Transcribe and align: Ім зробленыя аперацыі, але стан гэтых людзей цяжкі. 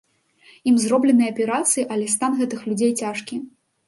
Ім 0.69 0.75
зробленыя 0.85 1.29
аперацыі, 1.33 1.83
але 1.97 2.07
стан 2.13 2.31
гэтых 2.39 2.65
людзей 2.71 2.91
цяжкі. 3.03 3.39